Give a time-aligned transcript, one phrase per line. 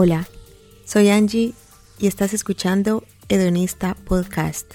[0.00, 0.28] Hola,
[0.84, 1.54] soy Angie
[1.98, 4.74] y estás escuchando Hedonista Podcast.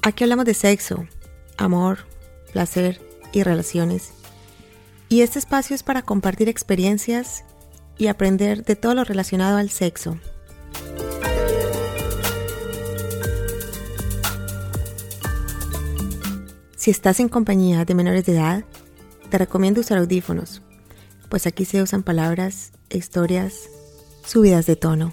[0.00, 1.06] Aquí hablamos de sexo,
[1.58, 1.98] amor,
[2.54, 3.02] placer
[3.34, 4.14] y relaciones.
[5.10, 7.44] Y este espacio es para compartir experiencias
[7.98, 10.16] y aprender de todo lo relacionado al sexo.
[16.80, 18.64] Si estás en compañía de menores de edad,
[19.28, 20.62] te recomiendo usar audífonos,
[21.28, 23.68] pues aquí se usan palabras historias
[24.24, 25.12] subidas de tono.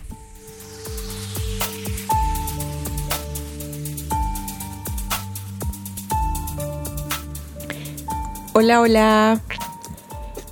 [8.53, 9.41] Hola, hola.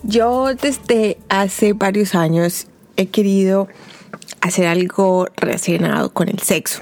[0.04, 3.70] Yo desde hace varios años he querido
[4.41, 6.82] hacer algo relacionado con el sexo.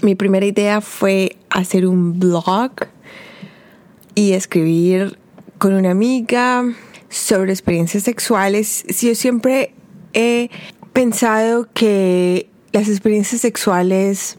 [0.00, 2.95] Mi primera idea fue hacer un blog
[4.16, 5.18] y escribir
[5.58, 6.64] con una amiga
[7.08, 8.84] sobre experiencias sexuales.
[9.00, 9.72] Yo siempre
[10.12, 10.50] he
[10.92, 14.38] pensado que las experiencias sexuales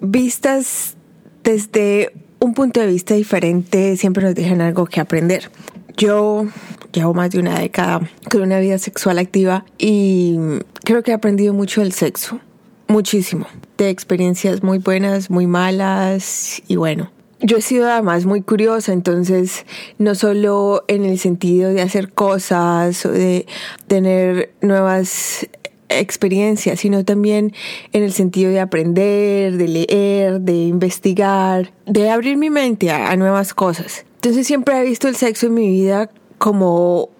[0.00, 0.96] vistas
[1.44, 5.50] desde un punto de vista diferente siempre nos dejan algo que aprender.
[5.96, 6.46] Yo
[6.92, 10.38] llevo más de una década con una vida sexual activa y
[10.84, 12.40] creo que he aprendido mucho del sexo,
[12.86, 17.17] muchísimo, de experiencias muy buenas, muy malas y bueno.
[17.40, 19.64] Yo he sido además muy curiosa, entonces
[19.98, 23.46] no solo en el sentido de hacer cosas o de
[23.86, 25.48] tener nuevas
[25.88, 27.52] experiencia, sino también
[27.92, 33.54] en el sentido de aprender, de leer, de investigar, de abrir mi mente a, nuevas
[33.54, 34.04] cosas.
[34.16, 37.10] Entonces siempre he visto el sexo en mi vida como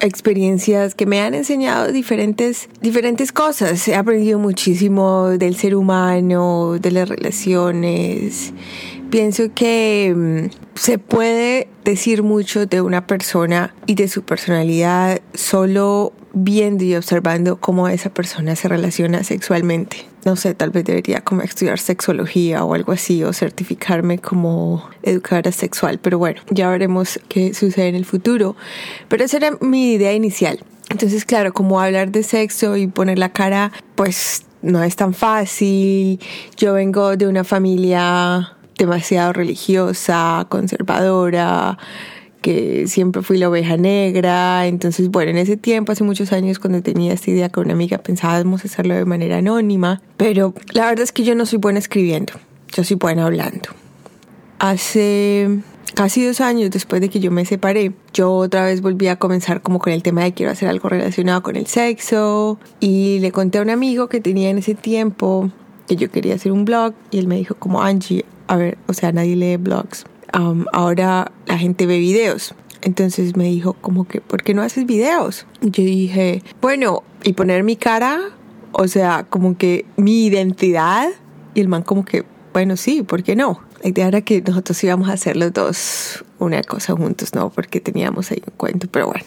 [0.00, 3.86] experiencias que me han enseñado diferentes, diferentes cosas.
[3.88, 8.52] He aprendido muchísimo del ser humano, de las relaciones.
[9.10, 16.12] Pienso que mm, se puede decir mucho de una persona y de su personalidad solo
[16.34, 20.06] viendo y observando cómo esa persona se relaciona sexualmente.
[20.26, 25.52] No sé, tal vez debería como estudiar sexología o algo así o certificarme como educadora
[25.52, 28.56] sexual, pero bueno, ya veremos qué sucede en el futuro.
[29.08, 30.60] Pero esa era mi idea inicial.
[30.90, 36.20] Entonces, claro, como hablar de sexo y poner la cara, pues no es tan fácil.
[36.56, 41.76] Yo vengo de una familia demasiado religiosa, conservadora,
[42.40, 44.66] que siempre fui la oveja negra.
[44.66, 47.98] Entonces, bueno, en ese tiempo, hace muchos años, cuando tenía esta idea con una amiga,
[47.98, 50.00] pensábamos hacerlo de manera anónima.
[50.16, 52.32] Pero la verdad es que yo no soy buena escribiendo,
[52.74, 53.70] yo soy buena hablando.
[54.60, 55.60] Hace
[55.94, 59.62] casi dos años después de que yo me separé, yo otra vez volví a comenzar
[59.62, 62.58] como con el tema de quiero hacer algo relacionado con el sexo.
[62.80, 65.50] Y le conté a un amigo que tenía en ese tiempo
[65.86, 68.92] que yo quería hacer un blog y él me dijo como Angie, a ver, o
[68.92, 70.04] sea, nadie lee blogs
[70.72, 72.54] ahora la gente ve videos.
[72.82, 75.46] Entonces me dijo como que, ¿por qué no haces videos?
[75.60, 78.20] Yo dije, bueno, y poner mi cara,
[78.72, 81.08] o sea, como que mi identidad.
[81.54, 83.60] Y el man como que, bueno, sí, ¿por qué no?
[83.82, 87.50] La idea era que nosotros íbamos a hacer los dos una cosa juntos, ¿no?
[87.50, 89.24] Porque teníamos ahí un cuento, pero bueno,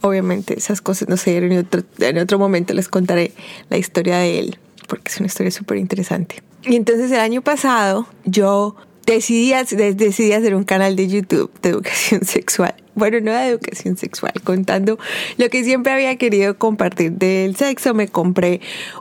[0.00, 3.32] obviamente esas cosas no se dieron en otro, en otro momento les contaré
[3.68, 6.42] la historia de él, porque es una historia súper interesante.
[6.62, 8.76] Y entonces el año pasado yo
[9.06, 9.52] decidí,
[9.94, 12.74] decidí hacer un canal de YouTube de educación sexual.
[12.94, 14.98] Bueno, no de educación sexual, contando
[15.38, 17.94] lo que siempre había querido compartir del sexo.
[17.94, 18.60] Me compré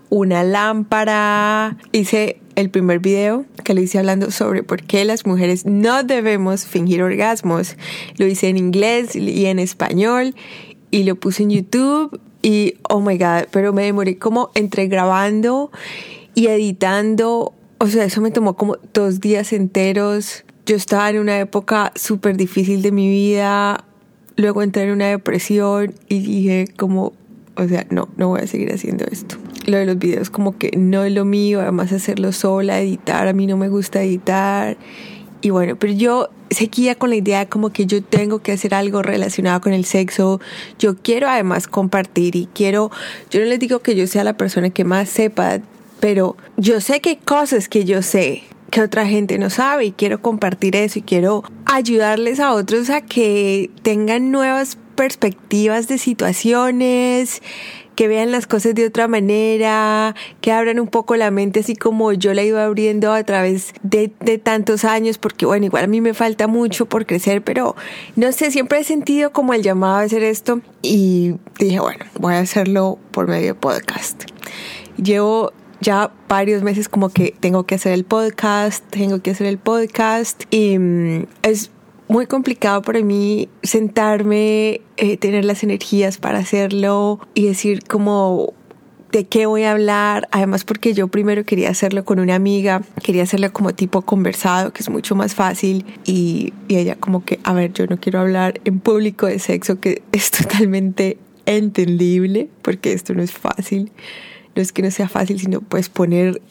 [0.09, 5.65] una lámpara, hice el primer video que lo hice hablando sobre por qué las mujeres
[5.65, 7.75] no debemos fingir orgasmos.
[8.17, 10.35] Lo hice en inglés y en español
[10.91, 15.71] y lo puse en YouTube y oh my god, pero me demoré como entre grabando
[16.39, 20.43] y editando o sea, eso me tomó como dos días enteros.
[20.65, 23.85] Yo estaba en una época súper difícil de mi vida.
[24.35, 27.13] Luego entré en una depresión y dije como,
[27.55, 29.37] o sea, no, no voy a seguir haciendo esto.
[29.65, 33.33] Lo de los videos como que no es lo mío, además hacerlo sola, editar, a
[33.33, 34.77] mí no me gusta editar.
[35.41, 39.01] Y bueno, pero yo seguía con la idea como que yo tengo que hacer algo
[39.01, 40.41] relacionado con el sexo.
[40.79, 42.91] Yo quiero además compartir y quiero,
[43.31, 45.61] yo no les digo que yo sea la persona que más sepa
[45.99, 49.91] pero yo sé que hay cosas que yo sé que otra gente no sabe y
[49.91, 57.41] quiero compartir eso y quiero ayudarles a otros a que tengan nuevas perspectivas de situaciones,
[57.95, 62.13] que vean las cosas de otra manera, que abran un poco la mente así como
[62.13, 65.99] yo la iba abriendo a través de, de, tantos años, porque bueno, igual a mí
[66.01, 67.75] me falta mucho por crecer, pero
[68.15, 72.35] no sé, siempre he sentido como el llamado a hacer esto y dije, bueno, voy
[72.35, 74.23] a hacerlo por medio de podcast.
[74.97, 79.57] Llevo ya varios meses como que tengo que hacer el podcast, tengo que hacer el
[79.57, 81.71] podcast y mm, es
[82.07, 88.53] muy complicado para mí sentarme, eh, tener las energías para hacerlo y decir como
[89.11, 93.23] de qué voy a hablar, además porque yo primero quería hacerlo con una amiga, quería
[93.23, 97.53] hacerlo como tipo conversado, que es mucho más fácil, y, y, ella como que, a
[97.53, 103.13] ver, yo no quiero hablar en público de sexo, que es totalmente entendible, porque esto
[103.13, 103.91] no es fácil,
[104.59, 106.41] no es que no sea fácil, sino pues poner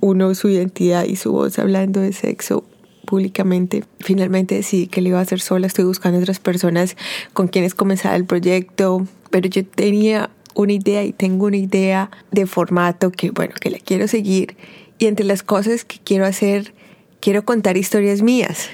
[0.00, 2.64] uno su identidad y su voz hablando de sexo
[3.04, 3.84] públicamente.
[4.00, 6.96] Finalmente decidí que lo iba a hacer sola, estoy buscando otras personas
[7.34, 12.46] con quienes comenzar el proyecto, pero yo tenía una idea y tengo una idea de
[12.46, 14.56] formato que, bueno, que la quiero seguir.
[14.98, 16.72] Y entre las cosas que quiero hacer,
[17.20, 18.70] quiero contar historias mías.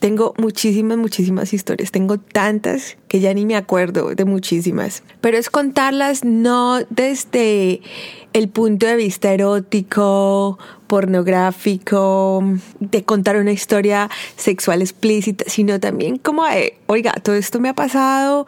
[0.00, 1.92] Tengo muchísimas, muchísimas historias.
[1.92, 5.02] Tengo tantas que ya ni me acuerdo de muchísimas.
[5.20, 7.82] Pero es contarlas no desde
[8.32, 12.42] el punto de vista erótico, pornográfico,
[12.80, 16.44] de contar una historia sexual explícita, sino también como
[16.86, 18.46] oiga, todo esto me ha pasado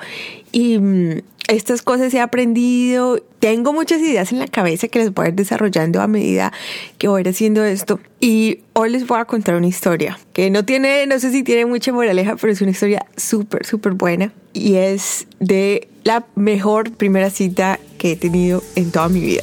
[0.53, 3.23] y mm, estas cosas he aprendido.
[3.41, 6.53] Tengo muchas ideas en la cabeza que las voy a ir desarrollando a medida
[6.99, 8.01] que voy a ir haciendo esto.
[8.21, 11.67] Y hoy les voy a contar una historia que no tiene, no sé si tiene
[11.67, 14.33] mucha moraleja, pero es una historia súper, súper buena.
[14.53, 19.43] Y es de la mejor primera cita que he tenido en toda mi vida.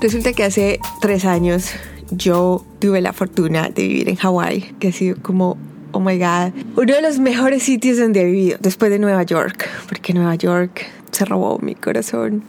[0.00, 1.72] Resulta que hace tres años
[2.10, 5.56] yo tuve la fortuna de vivir en Hawái, que ha sido como,
[5.92, 9.68] oh my god, uno de los mejores sitios donde he vivido, después de Nueva York,
[9.88, 12.42] porque Nueva York se robó mi corazón.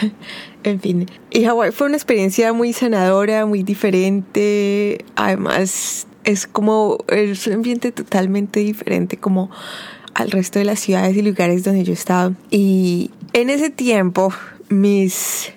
[0.64, 7.46] en fin, y Hawái fue una experiencia muy sanadora, muy diferente, además es como, es
[7.46, 9.50] un ambiente totalmente diferente como
[10.14, 12.34] al resto de las ciudades y lugares donde yo he estado.
[12.50, 14.32] Y en ese tiempo
[14.68, 15.52] mis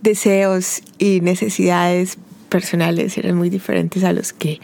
[0.00, 2.18] deseos y necesidades
[2.56, 4.60] personales eran muy diferentes a los que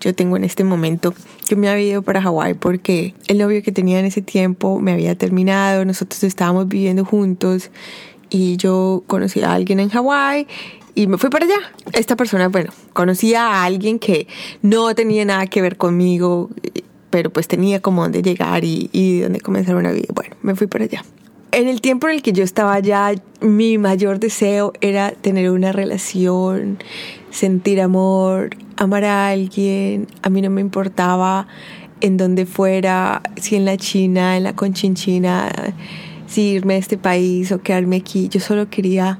[0.00, 1.14] yo tengo en este momento.
[1.48, 4.92] Yo me había ido para Hawái porque el novio que tenía en ese tiempo me
[4.92, 7.70] había terminado, nosotros estábamos viviendo juntos
[8.30, 10.48] y yo conocí a alguien en Hawái
[10.96, 11.72] y me fui para allá.
[11.92, 14.26] Esta persona, bueno, conocía a alguien que
[14.62, 16.50] no tenía nada que ver conmigo,
[17.10, 20.08] pero pues tenía como dónde llegar y, y dónde comenzar una vida.
[20.12, 21.04] Bueno, me fui para allá.
[21.56, 25.72] En el tiempo en el que yo estaba allá, mi mayor deseo era tener una
[25.72, 26.76] relación,
[27.30, 30.06] sentir amor, amar a alguien.
[30.20, 31.48] A mí no me importaba
[32.02, 35.50] en dónde fuera, si en la China, en la Conchinchina,
[36.26, 38.28] si irme a este país o quedarme aquí.
[38.28, 39.18] Yo solo quería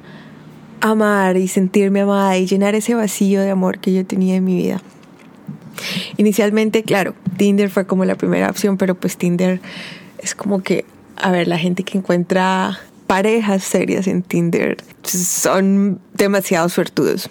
[0.83, 4.57] amar y sentirme amada y llenar ese vacío de amor que yo tenía en mi
[4.57, 4.83] vida.
[6.19, 9.59] Inicialmente, claro, Tinder fue como la primera opción, pero pues Tinder
[10.19, 10.85] es como que
[11.17, 17.31] a ver, la gente que encuentra parejas serias en Tinder son demasiado suertudos.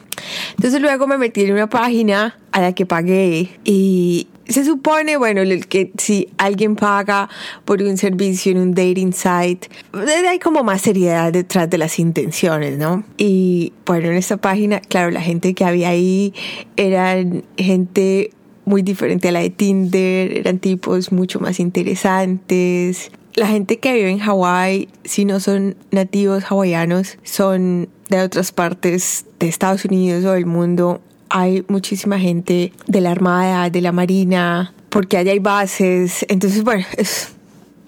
[0.52, 5.42] Entonces luego me metí en una página a la que pagué y se supone, bueno,
[5.68, 7.30] que si alguien paga
[7.66, 12.78] por un servicio en un dating site, hay como más seriedad detrás de las intenciones,
[12.78, 13.04] ¿no?
[13.18, 16.34] Y bueno, en esta página, claro, la gente que había ahí
[16.78, 18.32] eran gente
[18.66, 24.10] muy diferente a la de Tinder, eran tipos mucho más interesantes, la gente que vive
[24.10, 30.32] en Hawái, si no son nativos hawaianos, son de otras partes de Estados Unidos o
[30.32, 31.02] del mundo.
[31.30, 36.26] Hay muchísima gente de la Armada, de la Marina, porque allá hay bases.
[36.30, 36.86] Entonces, bueno,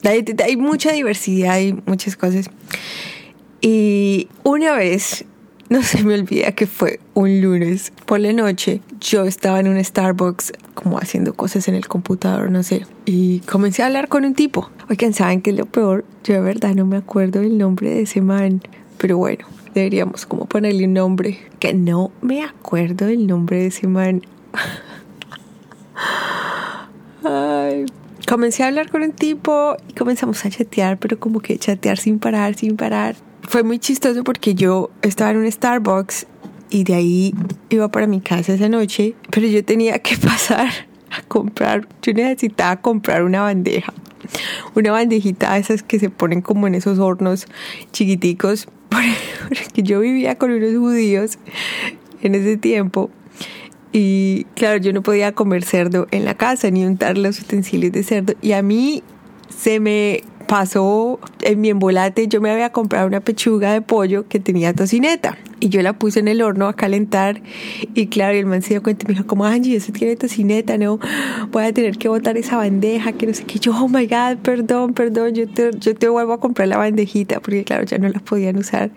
[0.03, 2.49] hay, mucha diversidad, hay muchas cosas.
[3.61, 5.25] Y una vez
[5.69, 8.81] no se me olvida que fue un lunes por la noche.
[9.01, 12.85] Yo estaba en un Starbucks como haciendo cosas en el computador, no sé.
[13.05, 14.69] Y comencé a hablar con un tipo.
[14.89, 16.05] Oigan, ¿saben qué es lo peor?
[16.23, 18.61] Yo de verdad no me acuerdo del nombre de ese man.
[18.97, 21.39] Pero bueno, deberíamos como ponerle un nombre.
[21.59, 24.21] Que no me acuerdo del nombre de ese man.
[27.23, 27.85] Ay,
[28.25, 32.19] comencé a hablar con un tipo y comenzamos a chatear, pero como que chatear sin
[32.19, 36.27] parar, sin parar fue muy chistoso porque yo estaba en un Starbucks
[36.69, 37.33] y de ahí
[37.69, 40.67] iba para mi casa esa noche, pero yo tenía que pasar
[41.09, 43.93] a comprar, yo necesitaba comprar una bandeja,
[44.75, 47.47] una bandejita de esas que se ponen como en esos hornos
[47.93, 48.67] chiquiticos,
[49.47, 51.39] porque yo vivía con unos judíos
[52.21, 53.09] en ese tiempo
[53.93, 58.03] y claro, yo no podía comer cerdo en la casa ni untar los utensilios de
[58.03, 59.03] cerdo y a mí
[59.49, 64.39] se me pasó en mi embolate, yo me había comprado una pechuga de pollo que
[64.39, 67.41] tenía tocineta y yo la puse en el horno a calentar
[67.93, 70.77] y claro, el man se dio cuenta y me dijo como, Angie, eso tiene tocineta,
[70.77, 70.99] no,
[71.51, 74.37] voy a tener que botar esa bandeja, que no sé qué, yo, oh my God,
[74.41, 78.07] perdón, perdón, yo te, yo te vuelvo a comprar la bandejita porque claro, ya no
[78.07, 78.91] la podían usar.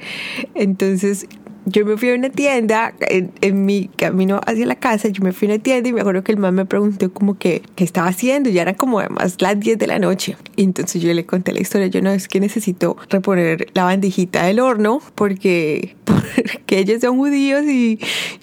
[0.54, 1.26] Entonces
[1.70, 5.48] yo me fui a una tienda, en, mi camino hacia la casa, yo me fui
[5.48, 8.08] a una tienda y me acuerdo que el man me preguntó como que, qué estaba
[8.08, 10.36] haciendo, ya eran como además las 10 de la noche.
[10.56, 14.44] Y entonces yo le conté la historia, yo no, es que necesito reponer la bandejita
[14.46, 17.98] del horno porque, porque ellos son judíos y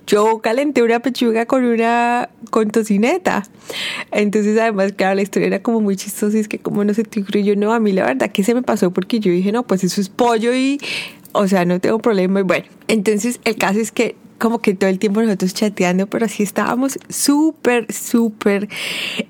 [0.06, 3.44] yo calenté una pechuga con una, con tocineta.
[4.12, 7.04] Entonces además, claro, la historia era como muy chistosa y es que como no se
[7.04, 9.52] te ocurrió, yo no, a mí la verdad que se me pasó porque yo dije,
[9.52, 10.80] no, pues eso es pollo y
[11.38, 12.40] o sea, no tengo problema.
[12.40, 16.26] Y bueno, entonces el caso es que como que todo el tiempo nosotros chateando, pero
[16.26, 18.70] así estábamos súper, súper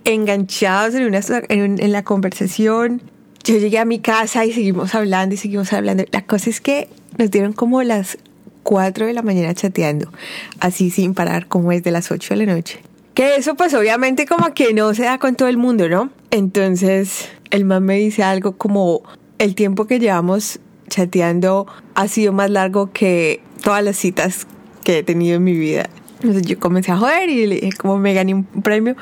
[0.03, 3.01] enganchados en, una, en, la conversación.
[3.43, 6.03] Yo llegué a mi casa y seguimos hablando y seguimos hablando.
[6.11, 8.17] La cosa es que nos dieron como las
[8.63, 10.11] 4 de la mañana chateando,
[10.59, 12.79] así sin parar, como es de las 8 de la noche.
[13.13, 16.11] Que eso pues obviamente como que no se da con todo el mundo, ¿no?
[16.31, 19.01] Entonces el man me dice algo como
[19.39, 20.59] el tiempo que llevamos
[20.89, 24.47] chateando ha sido más largo que todas las citas
[24.83, 25.89] que he tenido en mi vida.
[26.21, 28.95] Entonces yo comencé a joder y le dije como me gané un premio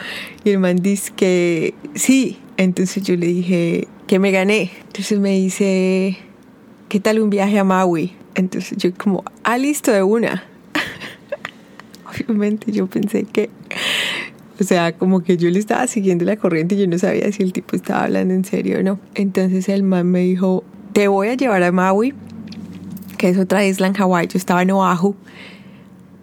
[0.43, 2.39] y el man dice que sí.
[2.57, 4.71] Entonces yo le dije que me gané.
[4.87, 6.17] Entonces me dice,
[6.89, 8.13] ¿qué tal un viaje a Maui?
[8.35, 10.43] Entonces yo como, ah, listo de una.
[12.09, 13.49] Obviamente yo pensé que,
[14.59, 17.43] o sea, como que yo le estaba siguiendo la corriente y yo no sabía si
[17.43, 18.99] el tipo estaba hablando en serio o no.
[19.15, 20.63] Entonces el man me dijo,
[20.95, 22.13] te voy a llevar a Maui,
[23.17, 24.27] que es otra isla en Hawái.
[24.27, 25.13] Yo estaba en Oahu,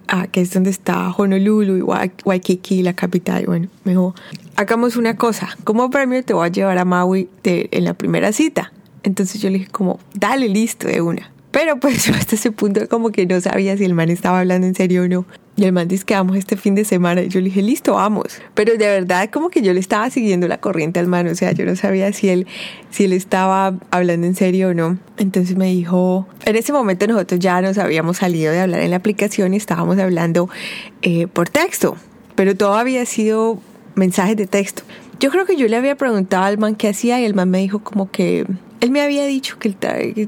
[0.08, 3.44] ah, que es donde está Honolulu y Waikiki, la capital.
[3.44, 4.14] Bueno, me dijo,
[4.56, 5.50] hagamos una cosa.
[5.64, 8.72] Como premio te voy a llevar a Maui en la primera cita.
[9.02, 11.30] Entonces yo le dije como, dale, listo, de una.
[11.50, 14.66] Pero pues yo hasta ese punto como que no sabía si el man estaba hablando
[14.66, 15.26] en serio o no.
[15.54, 17.22] Y el man dice que vamos este fin de semana.
[17.22, 18.40] Y yo le dije, listo, vamos.
[18.54, 21.26] Pero de verdad como que yo le estaba siguiendo la corriente al man.
[21.26, 22.46] O sea, yo no sabía si él,
[22.90, 24.98] si él estaba hablando en serio o no.
[25.18, 28.96] Entonces me dijo, en ese momento nosotros ya nos habíamos salido de hablar en la
[28.96, 30.48] aplicación y estábamos hablando
[31.02, 31.96] eh, por texto.
[32.34, 33.60] Pero todo había sido
[33.94, 34.84] mensajes de texto.
[35.20, 37.58] Yo creo que yo le había preguntado al man qué hacía y el man me
[37.58, 38.46] dijo como que
[38.82, 39.70] él me había dicho que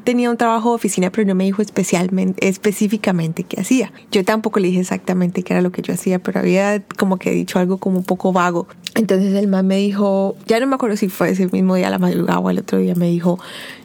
[0.05, 3.93] tenía un trabajo de oficina, pero no me dijo especialmente, específicamente qué hacía.
[4.13, 7.33] Yo tampoco le dije exactamente qué era lo que yo hacía, pero había como que
[7.33, 8.69] dicho algo como un poco vago.
[8.95, 11.91] Entonces el man me dijo, ya no me acuerdo si fue ese mismo día, a
[11.91, 13.41] la madrugada o el otro día, me dijo,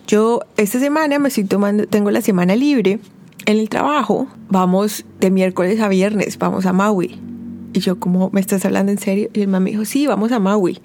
[0.05, 2.99] yo esta semana me estoy tomando, tengo la semana libre
[3.47, 7.19] en el trabajo, vamos de miércoles a viernes, vamos a Maui.
[7.73, 9.31] Y yo como, ¿me estás hablando en serio?
[9.33, 10.79] Y el man me dijo, sí, vamos a Maui.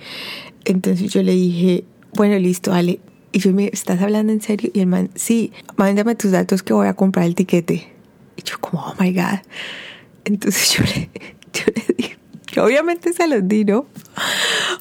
[0.64, 3.00] Entonces yo le dije, bueno, listo, dale,
[3.34, 4.70] y yo me, ¿estás hablando en serio?
[4.72, 7.92] Y el man, sí, mándame tus datos que voy a comprar el tiquete.
[8.36, 9.40] Y yo como, oh my God.
[10.24, 11.10] Entonces yo le,
[11.52, 13.86] yo le que obviamente se los di, ¿no?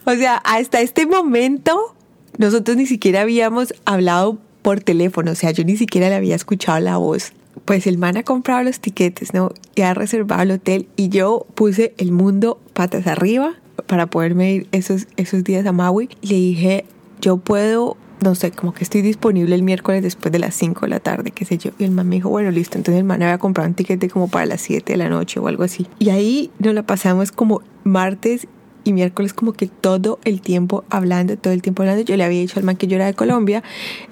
[0.06, 1.96] O sea, hasta este momento
[2.38, 6.80] nosotros ni siquiera habíamos hablado por teléfono, o sea, yo ni siquiera le había escuchado
[6.80, 7.34] la voz.
[7.66, 9.52] Pues el man ha comprado los tiquetes, ¿no?
[9.74, 13.56] Y ha reservado el hotel y yo puse el mundo patas arriba
[13.88, 16.10] para poderme ir esos, esos días a Maui.
[16.22, 16.86] Le dije,
[17.20, 20.88] yo puedo no sé, como que estoy disponible el miércoles después de las 5 de
[20.88, 21.72] la tarde, qué sé yo.
[21.78, 22.78] Y el man me dijo, bueno, listo.
[22.78, 25.48] Entonces el man había comprado un tiquete como para las 7 de la noche o
[25.48, 25.88] algo así.
[26.00, 28.48] Y ahí nos la pasamos como martes
[28.86, 32.04] y miércoles como que todo el tiempo hablando, todo el tiempo hablando.
[32.04, 33.64] Yo le había dicho al man que yo era de Colombia,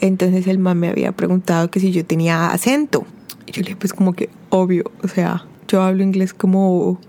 [0.01, 3.06] entonces el man me había preguntado que si yo tenía acento.
[3.48, 7.00] Yo le dije, pues como que obvio, o sea, yo hablo inglés como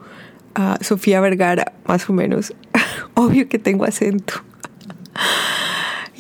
[0.55, 2.55] a Sofía Vergara, más o menos.
[3.15, 4.35] obvio que tengo acento.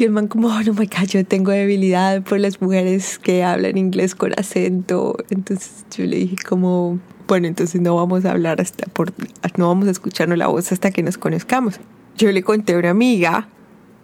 [0.03, 3.45] Y el man como, oh, no me callo, yo tengo debilidad por las mujeres que
[3.45, 5.17] hablan inglés con acento.
[5.31, 9.13] Entonces yo le dije como, bueno, entonces no vamos a hablar hasta por,
[9.57, 11.79] no vamos a escucharnos la voz hasta que nos conozcamos.
[12.17, 13.47] Yo le conté a una amiga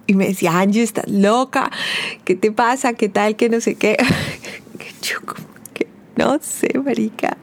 [0.07, 1.73] y me decía, Angie, estás loca,
[2.25, 2.93] ¿qué te pasa?
[2.93, 3.35] ¿Qué tal?
[3.35, 3.97] Que no sé qué.
[5.02, 5.49] yo como
[6.28, 7.37] no sé, marica.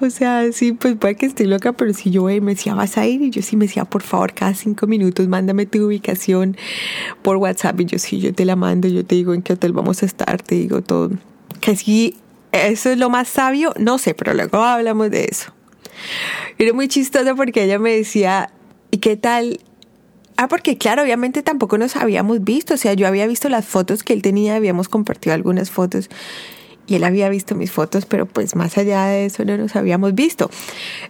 [0.00, 3.06] O sea, sí, pues puede que esté loca, pero si yo me decía, vas a
[3.06, 6.56] ir, y yo sí me decía, por favor, cada cinco minutos, mándame tu ubicación
[7.22, 9.72] por WhatsApp, y yo sí, yo te la mando, yo te digo en qué hotel
[9.72, 11.10] vamos a estar, te digo todo.
[11.60, 12.16] Que sí,
[12.52, 15.52] eso es lo más sabio, no sé, pero luego hablamos de eso.
[16.58, 18.50] Era muy chistoso porque ella me decía,
[18.90, 19.60] ¿y qué tal?
[20.36, 24.02] Ah, porque claro, obviamente tampoco nos habíamos visto, o sea, yo había visto las fotos
[24.02, 26.08] que él tenía, habíamos compartido algunas fotos
[26.86, 30.14] y él había visto mis fotos, pero pues más allá de eso no nos habíamos
[30.14, 30.50] visto.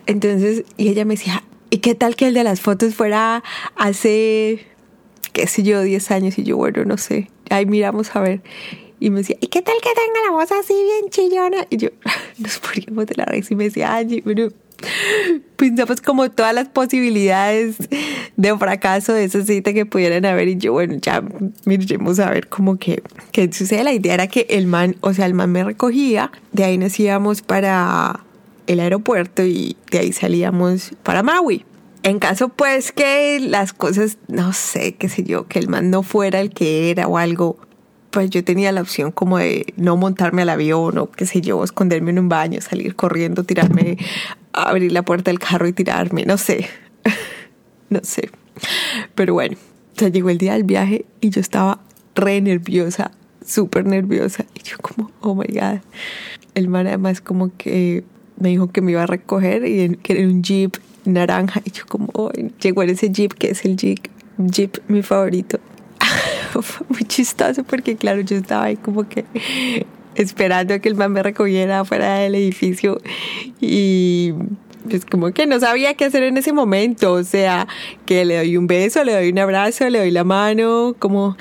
[0.07, 3.43] Entonces, y ella me decía, ¿y qué tal que el de las fotos fuera
[3.77, 4.67] hace,
[5.33, 6.39] qué sé yo, 10 años?
[6.39, 8.43] Y yo, bueno, no sé, ahí miramos a ver.
[9.01, 11.67] Y me decía, ¿y qué tal que tenga la voz así bien chillona?
[11.71, 11.89] Y yo,
[12.39, 14.49] nos poníamos de la risa y me decía, Angie, pero
[15.57, 17.77] pensamos como todas las posibilidades
[18.37, 21.23] de fracaso de esa cita que pudieran haber y yo, bueno, ya
[21.65, 23.85] miremos a ver cómo que, que sucede.
[23.85, 26.99] La idea era que el man, o sea, el man me recogía, de ahí nos
[26.99, 28.25] íbamos para
[28.67, 31.65] el aeropuerto y de ahí salíamos para Maui.
[32.03, 36.03] En caso pues que las cosas, no sé, qué sé yo, que el man no
[36.03, 37.59] fuera el que era o algo,
[38.11, 41.63] pues yo tenía la opción como de no montarme al avión o qué sé yo,
[41.63, 43.99] esconderme en un baño, salir corriendo, tirarme,
[44.53, 46.69] abrir la puerta del carro y tirarme, no sé,
[47.91, 48.31] no sé.
[49.15, 49.57] Pero bueno,
[49.97, 51.81] ya llegó el día del viaje y yo estaba
[52.15, 53.11] re nerviosa,
[53.45, 54.45] súper nerviosa.
[54.55, 55.81] Y yo como, oh my God.
[56.55, 58.05] El man además como que
[58.39, 61.63] me dijo que me iba a recoger y que era un jeep naranja.
[61.65, 62.31] Y yo como, oh,
[62.61, 65.59] llegó en ese jeep que es el jeep, jeep mi favorito.
[66.53, 69.25] Fue muy chistoso porque claro, yo estaba ahí como que
[70.15, 73.01] esperando a que el man me recogiera fuera del edificio
[73.61, 74.33] y
[74.89, 77.69] pues como que no sabía qué hacer en ese momento, o sea,
[78.07, 81.37] que le doy un beso, le doy un abrazo, le doy la mano, como,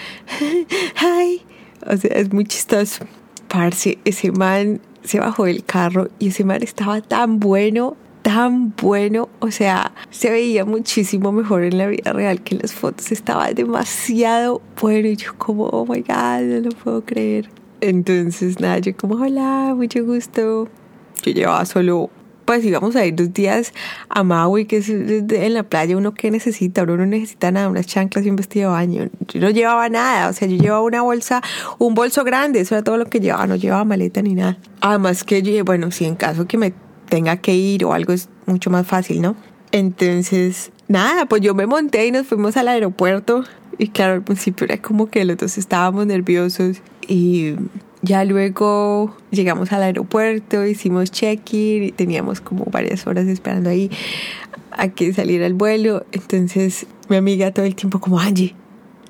[0.96, 1.42] ay,
[1.88, 3.06] o sea, es muy chistoso.
[3.48, 9.30] Parce, ese man se bajó del carro y ese man estaba tan bueno, tan bueno,
[9.40, 13.52] o sea, se veía muchísimo mejor en la vida real que en las fotos, estaba
[13.52, 17.50] demasiado bueno y yo como, oh my god, no lo puedo creer.
[17.82, 20.70] Entonces, nada, yo como, hola, mucho gusto.
[21.24, 22.10] Yo llevaba solo,
[22.46, 23.74] pues íbamos a ir dos días
[24.10, 27.88] a Maui, que es en la playa, uno que necesita, uno no necesita nada, unas
[27.88, 29.10] chanclas y un vestido de baño.
[29.28, 31.42] Yo no llevaba nada, o sea, yo llevaba una bolsa,
[31.80, 34.58] un bolso grande, eso era todo lo que llevaba, no llevaba maleta ni nada.
[34.80, 36.74] Además que yo, bueno, si en caso que me
[37.10, 39.36] tenga que ir o algo es mucho más fácil, ¿no?
[39.72, 43.44] Entonces, nada, pues yo me monté y nos fuimos al aeropuerto.
[43.78, 46.82] Y claro, al principio era como que los dos estábamos nerviosos.
[47.08, 47.56] Y
[48.02, 53.90] ya luego llegamos al aeropuerto, hicimos check-in y teníamos como varias horas esperando ahí
[54.72, 56.06] a que saliera el vuelo.
[56.12, 58.56] Entonces mi amiga todo el tiempo como, Angie,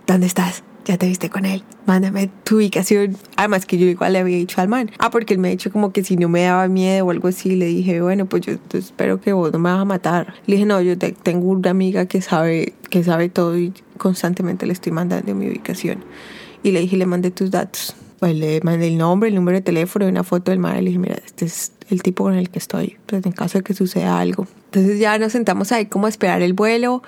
[0.07, 0.63] ¿dónde estás?
[0.85, 3.17] Ya te viste con él, mándame tu ubicación.
[3.35, 5.71] Además que yo igual le había dicho al man, ah, porque él me ha dicho
[5.71, 8.53] como que si no me daba miedo o algo así, le dije, bueno, pues yo
[8.73, 10.33] espero que vos no me vas a matar.
[10.45, 14.73] Le dije, no, yo tengo una amiga que sabe, que sabe todo y constantemente le
[14.73, 16.03] estoy mandando mi ubicación.
[16.63, 17.95] Y le dije, le mandé tus datos.
[18.19, 20.77] Pues le mandé el nombre, el número de teléfono y una foto del man.
[20.77, 23.57] Y le dije, mira, este es el tipo con el que estoy, pues en caso
[23.57, 24.47] de que suceda algo.
[24.65, 27.01] Entonces ya nos sentamos ahí como a esperar el vuelo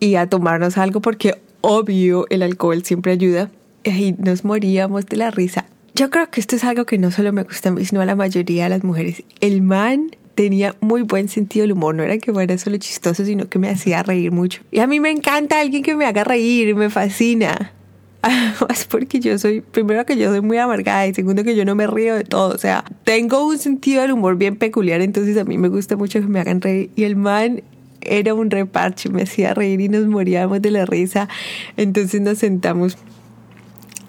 [0.00, 3.50] y a tomarnos algo porque obvio, el alcohol siempre ayuda.
[3.84, 5.66] Y nos moríamos de la risa.
[5.94, 8.04] Yo creo que esto es algo que no solo me gusta a mí, sino a
[8.06, 9.22] la mayoría de las mujeres.
[9.40, 13.48] El man tenía muy buen sentido del humor, no era que fuera solo chistoso, sino
[13.48, 14.62] que me hacía reír mucho.
[14.70, 17.72] Y a mí me encanta alguien que me haga reír, me fascina.
[18.22, 21.74] Además, porque yo soy, primero que yo soy muy amargada y segundo que yo no
[21.74, 22.54] me río de todo.
[22.54, 26.20] O sea, tengo un sentido del humor bien peculiar, entonces a mí me gusta mucho
[26.20, 26.90] que me hagan reír.
[26.96, 27.62] Y el man
[28.00, 31.28] era un reparche, me hacía reír y nos moríamos de la risa.
[31.76, 32.96] Entonces nos sentamos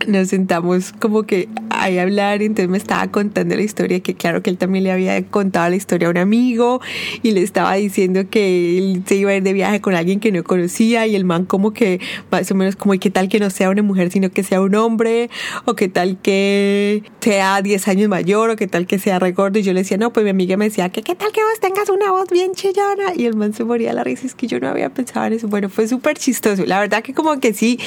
[0.05, 4.41] nos sentamos como que ahí a hablar entonces me estaba contando la historia que claro
[4.43, 6.81] que él también le había contado la historia a un amigo
[7.23, 10.31] y le estaba diciendo que él se iba a ir de viaje con alguien que
[10.31, 11.99] no conocía y el man como que
[12.31, 14.61] más o menos como y qué tal que no sea una mujer sino que sea
[14.61, 15.29] un hombre
[15.65, 19.63] o qué tal que sea 10 años mayor o qué tal que sea regordo y
[19.63, 21.89] yo le decía no pues mi amiga me decía que qué tal que vos tengas
[21.89, 24.67] una voz bien chillona y el man se moría la risa es que yo no
[24.67, 26.65] había pensado en eso bueno fue súper chistoso.
[26.65, 27.79] La verdad que como que sí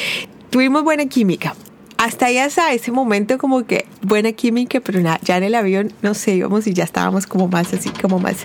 [0.51, 1.55] tuvimos buena química
[2.01, 5.93] hasta ahí hasta ese momento como que buena química, pero nada, ya en el avión,
[6.01, 8.39] no sé, íbamos y ya estábamos como más así, como más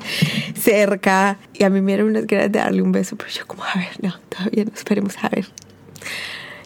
[0.56, 1.40] cerca.
[1.54, 3.74] Y a mí me dieron unas ganas de darle un beso, pero yo como, a
[3.76, 5.48] ver, no, todavía no, esperemos a ver.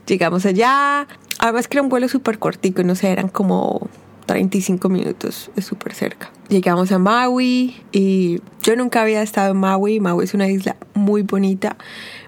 [0.07, 3.87] Llegamos allá, además que era un vuelo súper cortico, no sé, eran como
[4.25, 6.31] 35 minutos, es súper cerca.
[6.47, 9.99] Llegamos a Maui y yo nunca había estado en Maui.
[9.99, 11.77] Maui es una isla muy bonita,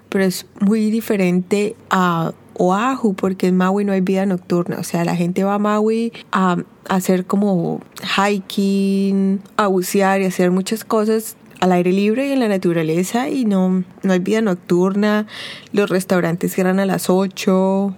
[0.08, 4.78] pero es muy diferente a Oahu, porque en Maui no hay vida nocturna.
[4.78, 7.80] O sea, la gente va a Maui a, hacer como
[8.16, 13.44] hiking, a bucear y hacer muchas cosas al aire libre y en la naturaleza y
[13.44, 15.26] no, no hay vida nocturna.
[15.72, 17.94] Los restaurantes cierran a las 8,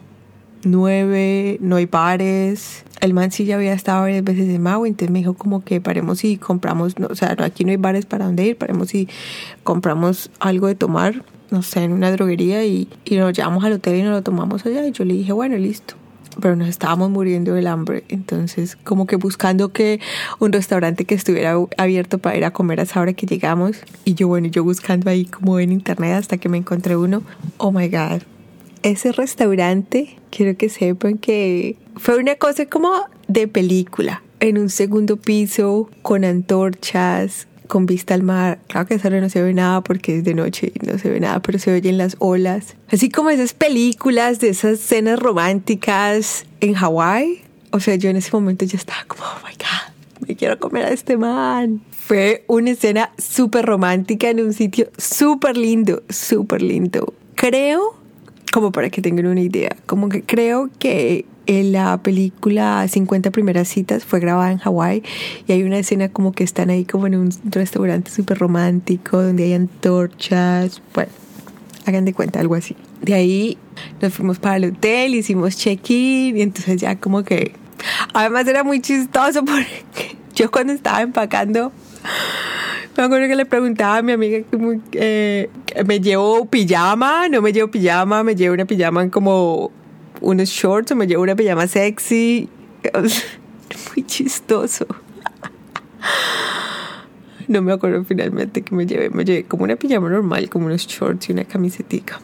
[0.64, 2.84] 9, no hay bares.
[3.02, 5.82] El man sí ya había estado varias veces en Maui, entonces me dijo como que
[5.82, 9.10] paremos y compramos, o sea, aquí no hay bares para donde ir, paremos y
[9.62, 11.22] compramos algo de tomar
[11.54, 14.66] no sé, en una droguería y, y nos llevamos al hotel y nos lo tomamos
[14.66, 14.86] allá.
[14.86, 15.94] Y yo le dije, bueno, listo
[16.40, 18.02] pero nos estábamos muriendo del hambre.
[18.08, 20.00] Entonces, como que buscando que
[20.40, 23.76] un restaurante que estuviera abierto para ir a comer a esa hora que llegamos.
[24.04, 27.22] Y yo, bueno, yo buscando ahí como en internet hasta que me encontré uno.
[27.58, 28.22] Oh my God.
[28.82, 32.90] Ese restaurante, quiero que sepan que fue una cosa como
[33.28, 38.58] de película, en un segundo piso, con antorchas, con vista al mar.
[38.68, 41.40] Claro que solo no se ve nada porque es de noche no se ve nada,
[41.40, 42.76] pero se oyen las olas.
[42.90, 47.42] Así como esas películas de esas escenas románticas en Hawái.
[47.70, 50.84] O sea, yo en ese momento ya estaba como, oh my God, me quiero comer
[50.84, 51.82] a este man.
[51.90, 57.14] Fue una escena súper romántica en un sitio súper lindo, súper lindo.
[57.34, 57.98] Creo,
[58.52, 64.04] como para que tengan una idea, como que creo que la película 50 primeras citas
[64.04, 65.02] fue grabada en Hawái
[65.46, 69.44] y hay una escena como que están ahí como en un restaurante súper romántico donde
[69.44, 71.12] hay antorchas, bueno,
[71.86, 72.76] hagan de cuenta algo así.
[73.02, 73.58] De ahí
[74.00, 77.52] nos fuimos para el hotel, hicimos check-in y entonces ya como que...
[78.14, 81.72] Además era muy chistoso porque yo cuando estaba empacando
[82.96, 84.44] me acuerdo que le preguntaba a mi amiga
[84.92, 85.50] eh,
[85.84, 89.72] me llevo pijama, no me llevo pijama, me llevo una pijama como
[90.24, 92.48] unos shorts o me llevo una pijama sexy.
[93.94, 94.86] Muy chistoso.
[97.46, 99.10] No me acuerdo finalmente que me llevé.
[99.10, 102.20] Me llevé como una pijama normal, como unos shorts y una camisetica.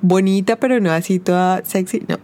[0.00, 2.02] Bonita, pero no así toda sexy.
[2.08, 2.18] No,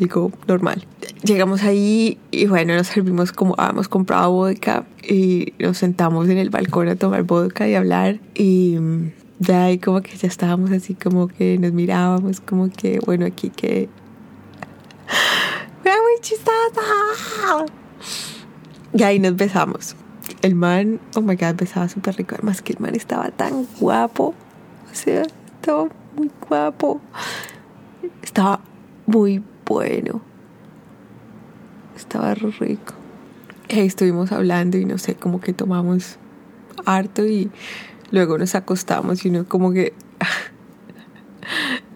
[0.00, 0.86] algo normal.
[1.22, 6.50] Llegamos ahí y bueno, nos servimos como habíamos comprado vodka y nos sentamos en el
[6.50, 8.20] balcón a tomar vodka y hablar.
[8.34, 8.78] Y
[9.38, 13.50] de ahí como que ya estábamos así como que nos mirábamos como que bueno aquí
[13.50, 13.88] que
[15.84, 17.66] ¡Era muy chistosa!
[18.92, 19.96] Y ahí nos besamos.
[20.42, 22.34] El man, oh my god, besaba súper rico.
[22.34, 24.34] Además que el man estaba tan guapo.
[24.90, 27.00] O sea, estaba muy guapo.
[28.22, 28.60] Estaba
[29.06, 30.22] muy bueno.
[31.96, 32.94] Estaba rico.
[33.68, 36.16] Y estuvimos hablando y no sé, como que tomamos
[36.84, 37.50] harto y
[38.10, 39.94] luego nos acostamos y uno como que...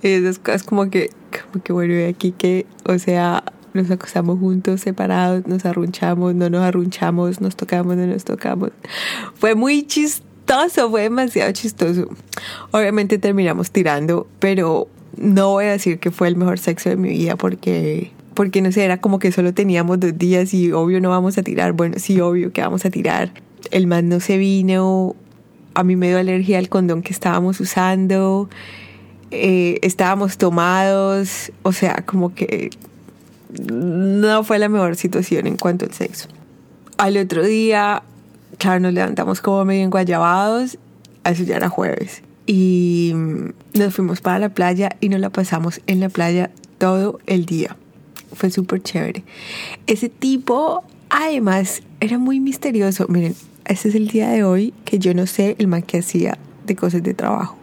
[0.03, 5.47] esas cosas como que, como que bueno, aquí que, o sea, nos acostamos juntos, separados,
[5.47, 8.71] nos arrunchamos, no nos arrunchamos, nos tocamos, no nos tocamos.
[9.35, 12.09] Fue muy chistoso, fue demasiado chistoso.
[12.71, 17.11] Obviamente terminamos tirando, pero no voy a decir que fue el mejor sexo de mi
[17.11, 21.11] vida porque porque no sé, era como que solo teníamos dos días y obvio no
[21.11, 21.73] vamos a tirar.
[21.73, 23.33] Bueno, sí, obvio que vamos a tirar.
[23.71, 25.15] El man no se vino,
[25.75, 28.49] a mí me dio alergia al condón que estábamos usando,
[29.31, 32.71] eh, estábamos tomados, o sea, como que
[33.71, 36.29] no fue la mejor situación en cuanto al sexo.
[36.99, 38.03] Al otro día,
[38.59, 40.79] claro, nos levantamos como medio enguayabados,
[41.25, 42.23] eso ya era jueves.
[42.47, 43.15] Y
[43.73, 47.77] nos fuimos para la playa y nos la pasamos en la playa todo el día.
[48.35, 49.25] Fue súper chévere.
[49.87, 53.07] Ese tipo, además, era muy misterioso.
[53.09, 53.35] Miren,
[53.65, 56.77] ese es el día de hoy que yo no sé el man que hacía de
[56.77, 57.57] cosas de trabajo.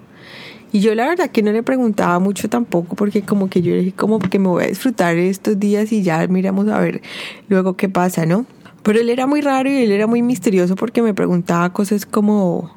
[0.74, 3.92] Y yo la verdad que no le preguntaba mucho tampoco porque como que yo dije
[3.92, 7.02] como que me voy a disfrutar estos días y ya miramos a ver
[7.50, 8.46] luego qué pasa, ¿no?
[8.82, 12.72] Pero él era muy raro y él era muy misterioso porque me preguntaba cosas como,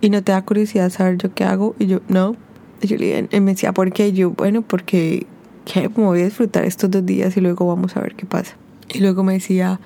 [0.00, 1.76] ¿y no te da curiosidad saber yo qué hago?
[1.78, 2.34] Y yo, no.
[2.82, 4.08] Y yo le él me decía, ¿por qué?
[4.08, 5.26] Y yo, bueno, porque
[5.64, 5.88] ¿qué?
[5.88, 8.56] me voy a disfrutar estos dos días y luego vamos a ver qué pasa.
[8.92, 9.80] Y luego me decía,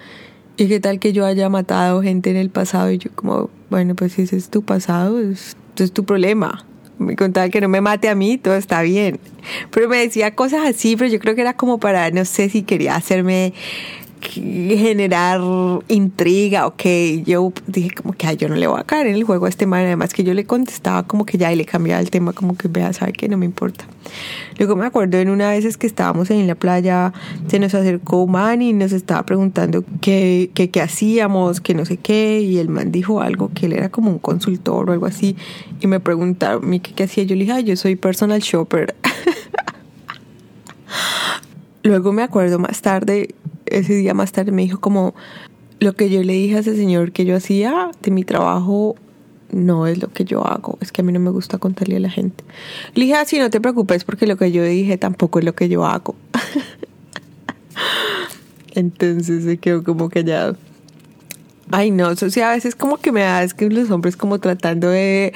[0.56, 2.90] ¿y qué tal que yo haya matado gente en el pasado?
[2.90, 6.64] Y yo como, bueno, pues si ese es tu pasado, es, es tu problema
[6.98, 9.18] me contaba que no me mate a mí, todo está bien.
[9.70, 12.62] Pero me decía cosas así, pero yo creo que era como para, no sé si
[12.62, 13.52] quería hacerme
[14.28, 15.40] generar
[15.88, 16.82] intriga, ok,
[17.24, 19.66] yo dije como que yo no le voy a caer en el juego a este
[19.66, 22.56] man, además que yo le contestaba como que ya y le cambiaba el tema como
[22.56, 23.84] que vea, sabe que no me importa.
[24.58, 27.12] Luego me acuerdo en una vez que estábamos en la playa,
[27.48, 31.84] se nos acercó un man y nos estaba preguntando qué, qué, qué hacíamos, que no
[31.84, 35.06] sé qué, y el man dijo algo que él era como un consultor o algo
[35.06, 35.36] así,
[35.80, 38.94] y me preguntaron qué, qué hacía, yo le dije, yo soy personal shopper.
[41.82, 43.34] Luego me acuerdo más tarde
[43.66, 45.14] ese día más tarde me dijo como
[45.80, 48.96] lo que yo le dije a ese señor que yo hacía de mi trabajo
[49.50, 52.00] no es lo que yo hago, es que a mí no me gusta contarle a
[52.00, 52.42] la gente.
[52.94, 55.54] Le dije así, ah, no te preocupes porque lo que yo dije tampoco es lo
[55.54, 56.16] que yo hago.
[58.74, 60.56] Entonces se quedó como callado.
[61.70, 64.38] Ay, no, o sea, a veces como que me da, es que los hombres como
[64.38, 65.32] tratando de,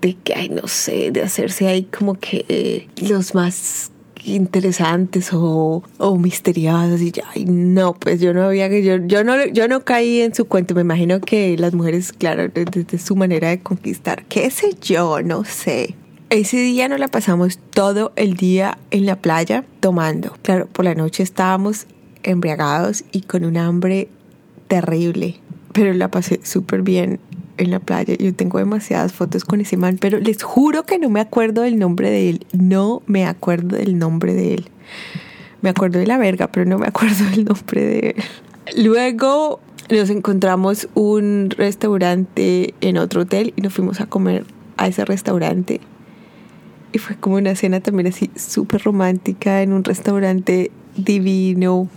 [0.00, 3.92] de que, ay, no sé, de hacerse ahí como que eh, los más
[4.24, 9.68] interesantes o, o misteriosas y ya, no, pues yo no había yo, yo no yo
[9.68, 13.60] no caí en su cuento, me imagino que las mujeres, claro, desde su manera de
[13.60, 15.94] conquistar, qué sé yo, no sé.
[16.30, 20.36] Ese día nos la pasamos todo el día en la playa tomando.
[20.42, 21.86] Claro, por la noche estábamos
[22.22, 24.08] embriagados y con un hambre
[24.68, 25.36] terrible,
[25.72, 27.18] pero la pasé súper bien
[27.58, 28.14] en la playa.
[28.16, 31.78] Yo tengo demasiadas fotos con ese man, pero les juro que no me acuerdo del
[31.78, 32.46] nombre de él.
[32.52, 34.68] No me acuerdo del nombre de él.
[35.60, 38.84] Me acuerdo de la verga, pero no me acuerdo del nombre de él.
[38.84, 44.44] Luego nos encontramos un restaurante en otro hotel y nos fuimos a comer
[44.76, 45.80] a ese restaurante.
[46.92, 51.88] Y fue como una cena también así súper romántica en un restaurante divino.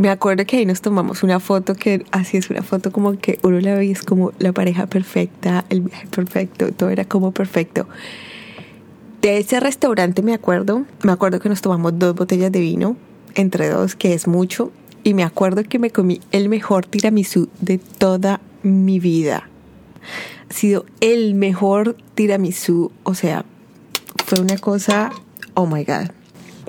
[0.00, 3.38] Me acuerdo que ahí nos tomamos una foto que así es una foto como que
[3.42, 7.32] uno la ve y es como la pareja perfecta, el viaje perfecto, todo era como
[7.32, 7.86] perfecto.
[9.20, 12.96] De ese restaurante me acuerdo, me acuerdo que nos tomamos dos botellas de vino,
[13.34, 14.72] entre dos, que es mucho,
[15.04, 19.50] y me acuerdo que me comí el mejor tiramisú de toda mi vida.
[20.48, 23.44] Ha sido el mejor tiramisú, o sea,
[24.24, 25.10] fue una cosa,
[25.52, 26.10] oh my god.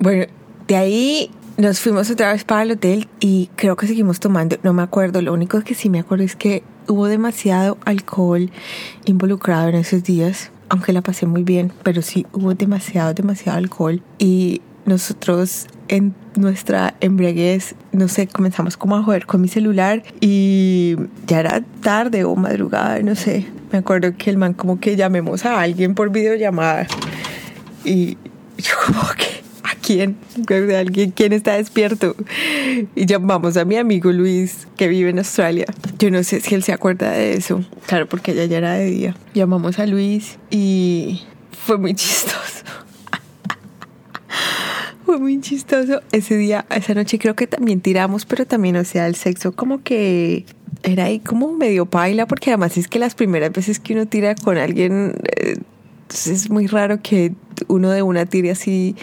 [0.02, 0.26] Bueno,
[0.68, 4.74] de ahí nos fuimos otra vez para el hotel y creo que seguimos tomando, no
[4.74, 8.50] me acuerdo, lo único que sí me acuerdo es que hubo demasiado alcohol
[9.06, 14.02] involucrado en esos días aunque la pasé muy bien, pero sí hubo demasiado, demasiado alcohol
[14.18, 20.96] y nosotros en nuestra embriaguez, no sé, comenzamos como a joder con mi celular y
[21.28, 23.46] ya era tarde o madrugada, no sé.
[23.74, 26.88] Me acuerdo que el man como que llamemos a alguien por videollamada
[27.84, 28.18] y
[28.58, 29.41] yo como que
[29.82, 30.18] quién,
[30.76, 32.16] alguien, quién está despierto.
[32.96, 35.66] Y llamamos a mi amigo Luis, que vive en Australia.
[36.00, 37.64] Yo no sé si él se acuerda de eso.
[37.88, 39.16] Claro, porque ya era de día.
[39.34, 42.64] Llamamos a Luis y fue muy chistoso.
[45.06, 46.02] fue muy chistoso.
[46.12, 49.84] Ese día, esa noche creo que también tiramos, pero también, o sea, el sexo como
[49.84, 50.46] que
[50.84, 54.36] era ahí como medio paila, porque además es que las primeras veces que uno tira
[54.36, 55.16] con alguien...
[55.36, 55.58] Eh,
[56.14, 57.34] es muy raro que
[57.68, 58.96] uno de una tire así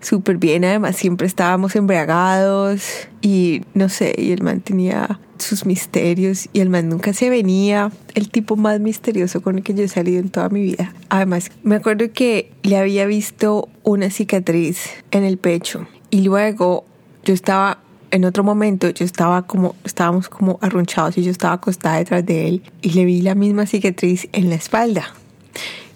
[0.00, 0.64] súper bien.
[0.64, 6.70] Además, siempre estábamos embriagados y no sé, y el man tenía sus misterios y el
[6.70, 7.90] man nunca se venía.
[8.14, 10.92] El tipo más misterioso con el que yo he salido en toda mi vida.
[11.08, 16.84] Además, me acuerdo que le había visto una cicatriz en el pecho y luego
[17.24, 17.80] yo estaba
[18.12, 22.48] en otro momento yo estaba como, estábamos como arrunchados y yo estaba acostada detrás de
[22.48, 25.12] él y le vi la misma cicatriz en la espalda.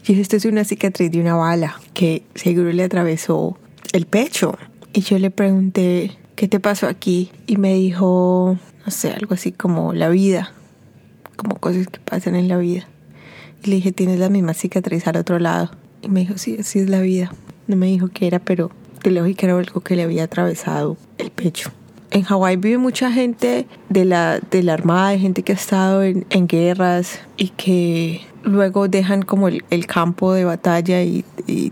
[0.07, 3.59] Y esto es una cicatriz de una bala que seguro le atravesó
[3.93, 4.57] el pecho.
[4.93, 7.31] Y yo le pregunté, ¿qué te pasó aquí?
[7.47, 10.53] Y me dijo, no sé, algo así como la vida,
[11.37, 12.89] como cosas que pasan en la vida.
[13.63, 15.71] Y le dije, tienes la misma cicatriz al otro lado.
[16.03, 17.33] Y me dijo, sí, así es la vida.
[17.67, 18.71] No me dijo qué era, pero
[19.05, 21.71] de lógica era algo que le había atravesado el pecho.
[22.13, 26.27] En Hawái vive mucha gente de la, de la Armada, gente que ha estado en,
[26.31, 31.25] en guerras y que luego dejan como el, campo de batalla y,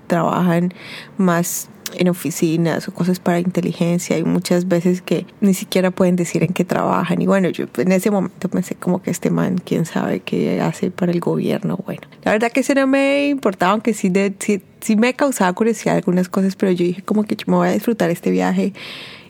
[0.06, 0.72] trabajan
[1.16, 4.18] más en oficinas o cosas para inteligencia.
[4.18, 7.20] Y muchas veces que ni siquiera pueden decir en qué trabajan.
[7.20, 10.90] Y bueno yo en ese momento pensé como que este man quién sabe qué hace
[10.90, 11.78] para el gobierno.
[11.84, 15.52] Bueno la verdad que eso no me importaba aunque sí, de, sí, sí me causaba
[15.52, 18.72] curiosidad algunas cosas pero yo dije como que yo me voy a disfrutar este viaje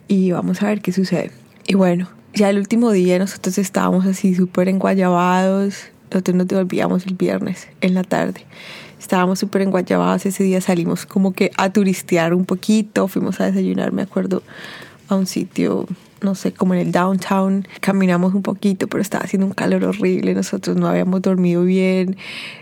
[0.08, 1.30] y vamos a ver qué sucede.
[1.66, 5.86] Y bueno ya el último día nosotros estábamos así súper enguayabados.
[6.10, 8.46] Nosotros nos devolvíamos el viernes en la tarde.
[8.98, 10.24] Estábamos súper enguayabados.
[10.24, 14.42] Ese día, salimos como que a turistear un poquito, fuimos a desayunar, me acuerdo,
[15.08, 15.86] a un sitio,
[16.20, 17.66] no sé, como en el downtown.
[17.80, 22.16] Caminamos un poquito, pero estaba haciendo un calor horrible, nosotros no habíamos dormido bien,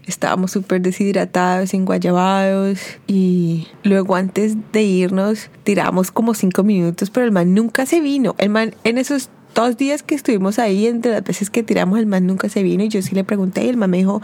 [0.07, 7.33] estábamos súper deshidratados, enguayabados y luego antes de irnos tiramos como cinco minutos, pero el
[7.33, 8.35] man nunca se vino.
[8.39, 12.07] El man en esos dos días que estuvimos ahí, entre las veces que tiramos, el
[12.07, 14.21] man nunca se vino y yo sí le pregunté y el man me dijo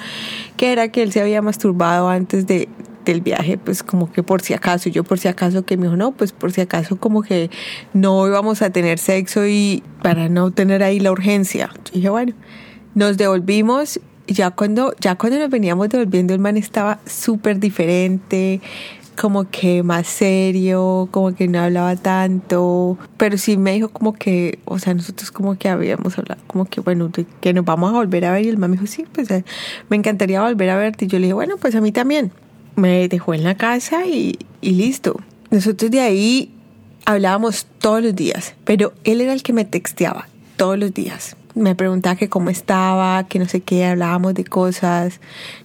[0.56, 2.68] que era que él se había masturbado antes de,
[3.04, 5.96] del viaje, pues como que por si acaso, yo por si acaso que me dijo,
[5.96, 7.50] no, pues por si acaso como que
[7.92, 11.70] no íbamos a tener sexo y para no tener ahí la urgencia.
[11.86, 12.32] Yo dije, bueno,
[12.94, 18.60] nos devolvimos ya cuando, ya cuando nos veníamos devolviendo el man estaba súper diferente,
[19.16, 24.58] como que más serio, como que no hablaba tanto, pero sí me dijo como que,
[24.64, 27.10] o sea, nosotros como que habíamos hablado, como que bueno,
[27.40, 29.44] que nos vamos a volver a ver y el mamá me dijo, sí, pues eh,
[29.88, 32.32] me encantaría volver a verte y yo le dije, bueno, pues a mí también.
[32.76, 35.20] Me dejó en la casa y, y listo.
[35.50, 36.50] Nosotros de ahí
[37.04, 41.74] hablábamos todos los días, pero él era el que me texteaba todos los días me
[41.74, 45.20] preguntaba que cómo estaba, que no sé qué, hablábamos de cosas,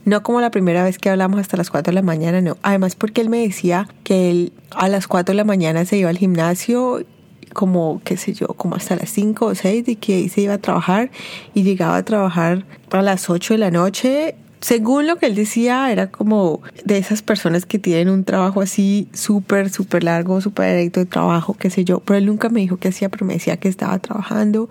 [0.06, 2.58] no como la primera vez que hablamos hasta las 4 de la mañana, no.
[2.62, 6.10] Además porque él me decía que él a las 4 de la mañana se iba
[6.10, 7.06] al gimnasio
[7.54, 10.56] como, qué sé yo, como hasta las 5 o 6 y que ahí se iba
[10.56, 11.10] a trabajar
[11.54, 14.36] y llegaba a trabajar a las 8 de la noche.
[14.60, 19.08] Según lo que él decía, era como de esas personas que tienen un trabajo así
[19.14, 22.00] súper, súper largo, súper directo de trabajo, qué sé yo.
[22.00, 24.70] Pero él nunca me dijo qué hacía, pero me decía que estaba trabajando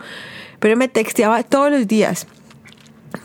[0.60, 2.26] pero me texteaba todos los días,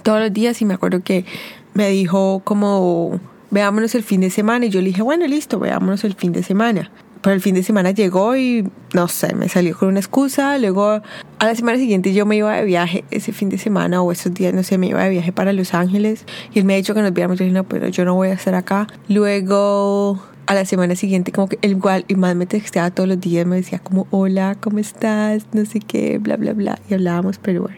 [0.03, 1.25] todos los días y me acuerdo que
[1.73, 3.19] me dijo como,
[3.49, 6.43] veámonos el fin de semana y yo le dije, bueno, listo, veámonos el fin de
[6.43, 6.91] semana.
[7.21, 10.57] Pero el fin de semana llegó y no sé, me salió con una excusa.
[10.57, 11.01] Luego
[11.39, 14.33] a la semana siguiente yo me iba de viaje ese fin de semana o esos
[14.33, 16.93] días, no sé, me iba de viaje para Los Ángeles y él me ha dicho
[16.93, 17.37] que nos viéramos.
[17.37, 18.87] Yo dije, no, pero yo no voy a estar acá.
[19.07, 23.21] Luego a la semana siguiente como que él igual y más me texteaba todos los
[23.21, 25.45] días, me decía como hola, ¿cómo estás?
[25.53, 26.79] No sé qué, bla, bla, bla.
[26.89, 27.77] Y hablábamos, pero bueno.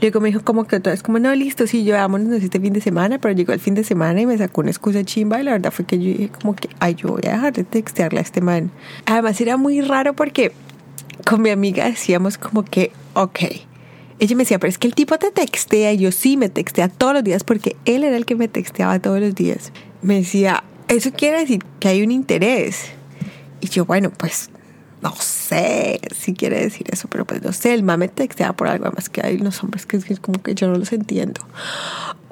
[0.00, 1.94] Luego me dijo como que otra vez como, no, listo, sí, yo
[2.32, 5.04] este fin de semana, pero llegó el fin de semana y me sacó una excusa
[5.04, 7.52] chimba y la verdad fue que yo dije como que, ay, yo voy a dejar
[7.52, 8.70] de textearle a este man.
[9.04, 10.52] Además era muy raro porque
[11.26, 13.40] con mi amiga decíamos como que, ok.
[14.18, 16.88] Ella me decía, pero es que el tipo te textea y yo sí me textea
[16.88, 19.72] todos los días porque él era el que me texteaba todos los días.
[20.02, 22.86] Me decía, eso quiere decir que hay un interés.
[23.60, 24.50] Y yo, bueno, pues
[25.02, 28.90] no sé si quiere decir eso, pero pues no sé, el mame textea por algo
[28.92, 31.40] más que hay los hombres que es como que yo no los entiendo.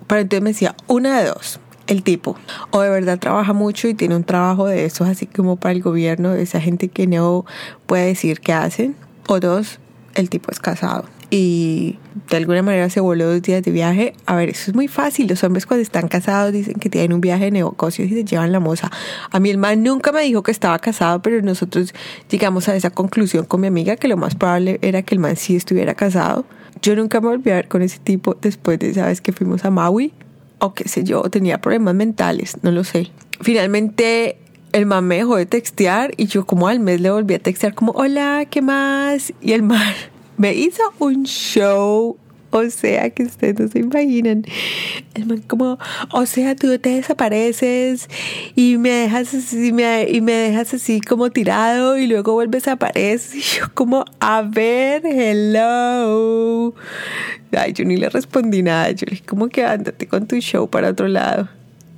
[0.06, 2.36] Pero entonces me decía, una de dos, el tipo
[2.70, 5.82] o de verdad trabaja mucho y tiene un trabajo de esos así como para el
[5.82, 7.44] gobierno, de esa gente que no
[7.86, 9.78] puede decir qué hacen, o dos,
[10.14, 11.98] el tipo es casado y
[12.30, 14.14] de alguna manera se voló dos días de viaje.
[14.26, 15.26] A ver, eso es muy fácil.
[15.28, 18.52] Los hombres cuando están casados dicen que tienen un viaje de negocios y se llevan
[18.52, 18.90] la moza.
[19.30, 21.94] A mí el man nunca me dijo que estaba casado, pero nosotros
[22.30, 25.36] llegamos a esa conclusión con mi amiga que lo más probable era que el man
[25.36, 26.46] sí estuviera casado.
[26.80, 29.64] Yo nunca me volví a ver con ese tipo después de esa vez que fuimos
[29.64, 30.12] a Maui.
[30.60, 33.12] O qué sé yo, tenía problemas mentales, no lo sé.
[33.40, 34.38] Finalmente
[34.72, 37.74] el man me dejó de textear y yo como al mes le volví a textear
[37.74, 39.32] como, hola, ¿qué más?
[39.40, 39.94] Y el man
[40.38, 42.16] me hizo un show.
[42.50, 44.42] O sea, que ustedes no se imaginan.
[45.12, 45.78] El man como,
[46.12, 48.08] o sea, tú te desapareces
[48.54, 52.72] y me dejas así, me, y me dejas así como tirado y luego vuelves a
[52.72, 53.38] aparecer.
[53.38, 56.74] Y yo como, a ver, hello.
[57.52, 58.92] Ay, yo ni le respondí nada.
[58.92, 61.50] Yo le dije, como que ándate con tu show para otro lado.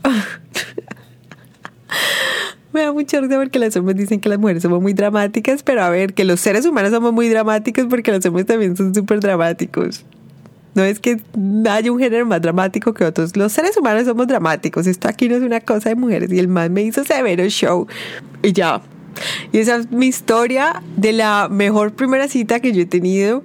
[2.73, 5.83] Me da mucha risa porque las hombres dicen que las mujeres somos muy dramáticas, pero
[5.83, 9.21] a ver, que los seres humanos somos muy dramáticos porque los hombres también son súper
[9.21, 10.05] dramáticos.
[10.75, 11.21] No es que
[11.69, 13.37] haya un género más dramático que otros.
[13.37, 14.87] Los seres humanos somos dramáticos.
[14.87, 16.33] Esto aquí no es una cosa de mujeres.
[16.33, 17.89] Y el man me hizo severo show.
[18.43, 18.81] Y ya.
[19.51, 23.43] Y esa es mi historia de la mejor primera cita que yo he tenido.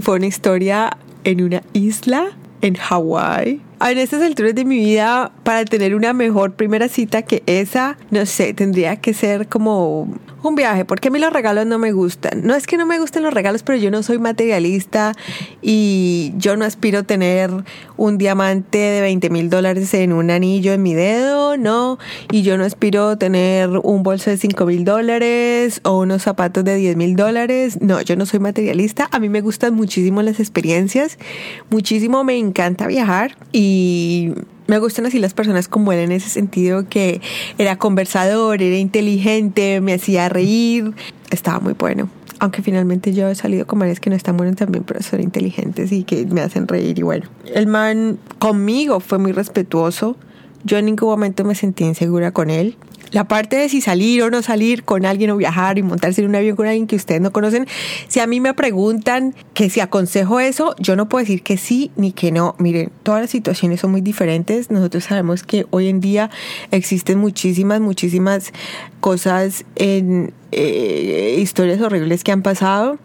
[0.00, 2.26] Fue una historia en una isla
[2.62, 7.42] en Hawái en estas alturas de mi vida, para tener una mejor primera cita que
[7.46, 10.08] esa, no sé, tendría que ser como
[10.42, 12.42] un viaje, porque a mí los regalos no me gustan.
[12.44, 15.12] No es que no me gusten los regalos, pero yo no soy materialista
[15.60, 17.50] y yo no aspiro a tener
[17.96, 21.98] un diamante de 20 mil dólares en un anillo en mi dedo, no.
[22.30, 26.64] Y yo no aspiro a tener un bolso de 5 mil dólares o unos zapatos
[26.64, 27.78] de 10 mil dólares.
[27.80, 29.08] No, yo no soy materialista.
[29.10, 31.18] A mí me gustan muchísimo las experiencias,
[31.70, 33.65] muchísimo me encanta viajar y
[34.66, 37.20] me gustan así las personas como él en ese sentido que
[37.58, 40.92] era conversador, era inteligente, me hacía reír,
[41.30, 42.08] estaba muy bueno.
[42.38, 45.90] Aunque finalmente yo he salido con manes que no están buenos también, pero son inteligentes
[45.90, 47.26] y que me hacen reír y bueno.
[47.46, 50.16] El man conmigo fue muy respetuoso.
[50.64, 52.76] Yo en ningún momento me sentí insegura con él
[53.10, 56.28] la parte de si salir o no salir con alguien o viajar y montarse en
[56.28, 57.66] un avión con alguien que ustedes no conocen,
[58.08, 61.90] si a mí me preguntan que si aconsejo eso, yo no puedo decir que sí
[61.96, 62.54] ni que no.
[62.58, 64.70] Miren, todas las situaciones son muy diferentes.
[64.70, 66.30] Nosotros sabemos que hoy en día
[66.70, 68.52] existen muchísimas, muchísimas
[69.00, 72.98] cosas en eh, historias horribles que han pasado.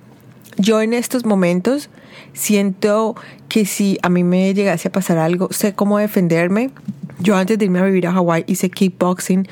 [0.58, 1.90] Yo en estos momentos
[2.34, 3.16] siento
[3.50, 6.72] que si a mí me llegase a pasar algo, sé cómo defenderme.
[7.20, 9.48] Yo antes de irme a vivir a Hawái hice kickboxing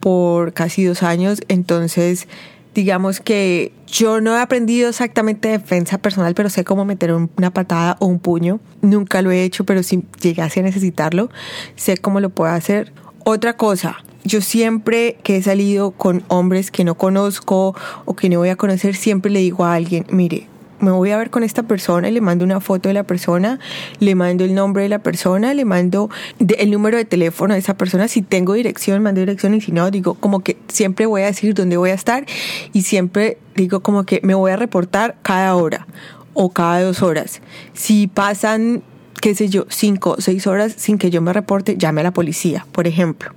[0.00, 2.26] por casi dos años, entonces
[2.74, 7.96] digamos que yo no he aprendido exactamente defensa personal, pero sé cómo meter una patada
[8.00, 8.60] o un puño.
[8.80, 11.30] Nunca lo he hecho, pero si llegase a necesitarlo,
[11.76, 12.92] sé cómo lo puedo hacer.
[13.24, 18.38] Otra cosa, yo siempre que he salido con hombres que no conozco o que no
[18.38, 20.46] voy a conocer, siempre le digo a alguien, mire,
[20.80, 23.58] me voy a ver con esta persona y le mando una foto de la persona,
[23.98, 27.74] le mando el nombre de la persona, le mando el número de teléfono de esa
[27.74, 28.08] persona.
[28.08, 31.54] Si tengo dirección, mando dirección y si no, digo como que siempre voy a decir
[31.54, 32.26] dónde voy a estar
[32.72, 35.86] y siempre digo como que me voy a reportar cada hora
[36.34, 37.42] o cada dos horas.
[37.74, 38.82] Si pasan,
[39.20, 42.12] qué sé yo, cinco o seis horas sin que yo me reporte, llame a la
[42.12, 43.32] policía, por ejemplo.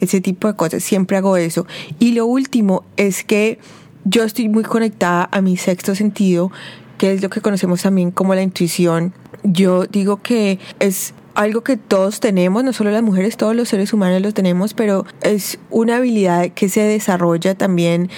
[0.00, 1.66] Ese tipo de cosas, siempre hago eso.
[1.98, 3.58] Y lo último es que
[4.04, 6.50] yo estoy muy conectada a mi sexto sentido,
[6.98, 9.12] que es lo que conocemos también como la intuición.
[9.42, 13.92] Yo digo que es algo que todos tenemos, no solo las mujeres, todos los seres
[13.92, 18.10] humanos los tenemos, pero es una habilidad que se desarrolla también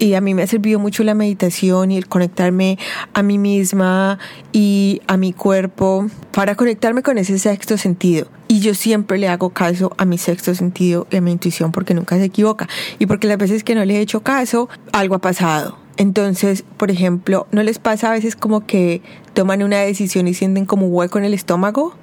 [0.00, 2.78] y a mí me ha servido mucho la meditación y el conectarme
[3.12, 4.18] a mí misma
[4.50, 8.26] y a mi cuerpo para conectarme con ese sexto sentido.
[8.48, 11.92] Y yo siempre le hago caso a mi sexto sentido y a mi intuición porque
[11.92, 12.66] nunca se equivoca.
[12.98, 15.78] Y porque las veces que no le he hecho caso, algo ha pasado.
[15.98, 19.02] Entonces, por ejemplo, ¿no les pasa a veces como que
[19.34, 21.94] toman una decisión y sienten como hueco en el estómago?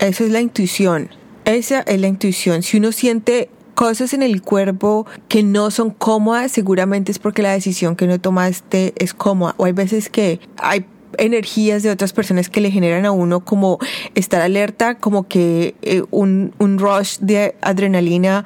[0.00, 1.10] Eso es la intuición.
[1.44, 2.64] Esa es la intuición.
[2.64, 3.48] Si uno siente
[3.78, 8.20] cosas en el cuerpo que no son cómodas, seguramente es porque la decisión que no
[8.20, 9.54] tomaste es cómoda.
[9.56, 10.84] O hay veces que hay
[11.16, 13.78] energías de otras personas que le generan a uno como
[14.16, 18.44] estar alerta, como que eh, un, un rush de adrenalina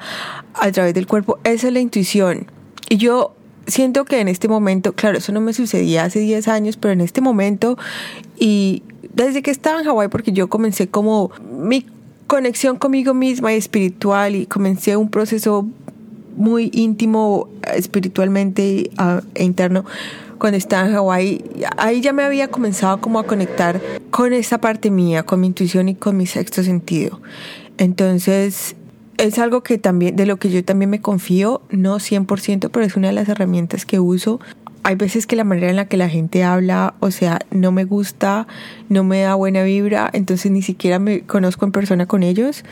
[0.53, 1.39] a través del cuerpo.
[1.43, 2.45] Esa es la intuición.
[2.87, 3.33] Y yo
[3.65, 7.01] siento que en este momento, claro, eso no me sucedía hace 10 años, pero en
[7.01, 7.75] este momento
[8.37, 11.87] y desde que estaba en Hawái, porque yo comencé como mi
[12.27, 15.67] conexión conmigo misma y espiritual y comencé un proceso
[16.35, 18.89] muy íntimo espiritualmente
[19.35, 19.85] e interno
[20.43, 21.41] cuando estaba en Hawái,
[21.77, 25.87] ahí ya me había comenzado como a conectar con esa parte mía, con mi intuición
[25.87, 27.21] y con mi sexto sentido.
[27.77, 28.75] Entonces,
[29.17, 32.97] es algo que también, de lo que yo también me confío, no 100%, pero es
[32.97, 34.41] una de las herramientas que uso.
[34.83, 37.85] Hay veces que la manera en la que la gente habla, o sea, no me
[37.85, 38.47] gusta,
[38.89, 42.63] no me da buena vibra, entonces ni siquiera me conozco en persona con ellos.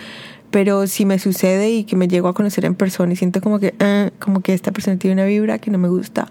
[0.52, 3.60] Pero si me sucede y que me llego a conocer en persona y siento como
[3.60, 6.28] que, ah, como que esta persona tiene una vibra que no me gusta,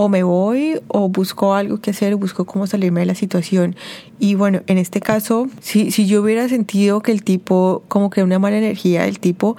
[0.00, 3.74] o me voy o busco algo que hacer, busco cómo salirme de la situación.
[4.20, 8.22] Y bueno, en este caso, si, si yo hubiera sentido que el tipo, como que
[8.22, 9.56] una mala energía del tipo,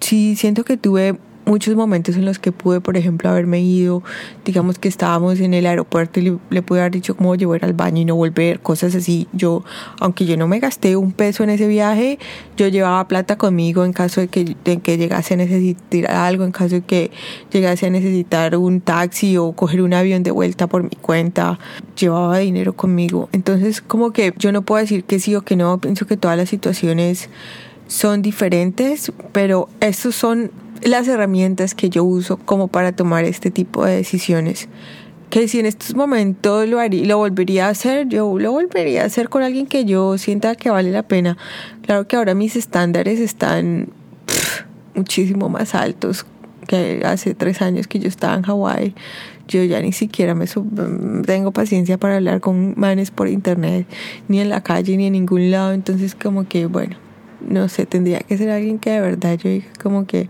[0.00, 1.18] sí siento que tuve
[1.50, 4.04] muchos momentos en los que pude, por ejemplo, haberme ido,
[4.44, 8.02] digamos que estábamos en el aeropuerto y le, pude haber dicho cómo llevar al baño
[8.02, 9.26] y no volver, cosas así.
[9.32, 9.64] Yo,
[9.98, 12.20] aunque yo no me gasté un peso en ese viaje,
[12.56, 16.52] yo llevaba plata conmigo en caso de que, de que llegase a necesitar algo, en
[16.52, 17.10] caso de que
[17.50, 21.58] llegase a necesitar un taxi o coger un avión de vuelta por mi cuenta,
[21.98, 23.28] llevaba dinero conmigo.
[23.32, 26.36] Entonces, como que yo no puedo decir que sí o que no, pienso que todas
[26.36, 27.28] las situaciones
[27.88, 30.52] son diferentes, pero estos son
[30.82, 34.68] las herramientas que yo uso como para tomar este tipo de decisiones.
[35.28, 39.06] Que si en estos momentos lo haría, lo volvería a hacer, yo lo volvería a
[39.06, 41.36] hacer con alguien que yo sienta que vale la pena.
[41.82, 43.90] Claro que ahora mis estándares están
[44.94, 46.26] muchísimo más altos
[46.66, 48.94] que hace tres años que yo estaba en Hawái.
[49.46, 50.46] Yo ya ni siquiera me
[51.26, 53.86] tengo paciencia para hablar con manes por internet,
[54.28, 55.72] ni en la calle, ni en ningún lado.
[55.72, 56.96] Entonces como que, bueno,
[57.40, 60.28] no sé, tendría que ser alguien que de verdad yo diga como que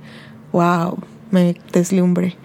[0.53, 0.98] wow,
[1.30, 2.36] me deslumbre.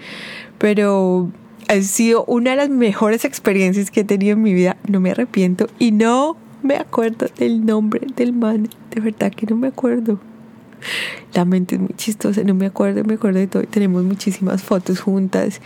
[0.58, 1.30] Pero
[1.68, 4.78] ha sido una de las mejores experiencias que he tenido en mi vida.
[4.88, 8.70] No me arrepiento y no me acuerdo del nombre del man.
[8.92, 10.20] De verdad que no me acuerdo.
[11.34, 13.64] La mente es muy chistosa, no me acuerdo, me acuerdo de todo.
[13.64, 15.62] Tenemos muchísimas fotos juntas.